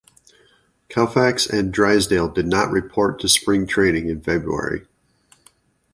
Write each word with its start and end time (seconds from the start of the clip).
Koufax 0.89 1.47
and 1.47 1.71
Drysdale 1.71 2.27
did 2.27 2.47
not 2.47 2.71
report 2.71 3.19
to 3.19 3.29
spring 3.29 3.67
training 3.67 4.09
in 4.09 4.19
February. 4.19 4.87